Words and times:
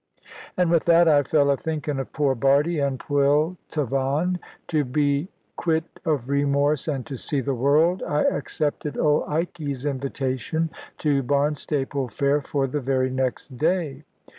And 0.57 0.71
with 0.71 0.85
that 0.85 1.07
I 1.07 1.21
fell 1.21 1.51
a 1.51 1.55
thinking 1.55 1.99
of 1.99 2.11
poor 2.11 2.33
Bardie 2.33 2.79
and 2.79 2.97
Pwll 2.99 3.57
Tavan. 3.69 4.39
To 4.69 4.83
be 4.83 5.29
quit 5.57 5.99
of 6.05 6.27
remorse, 6.27 6.87
and 6.87 7.05
to 7.05 7.15
see 7.15 7.39
the 7.39 7.53
world, 7.53 8.01
I 8.07 8.23
accepted 8.23 8.97
old 8.97 9.25
Ikey's 9.29 9.85
invitation 9.85 10.71
to 10.97 11.21
Barnstaple 11.21 12.07
fair 12.11 12.41
for 12.41 12.65
the 12.65 12.81
very 12.81 13.11
next 13.11 13.55
day. 13.57 14.03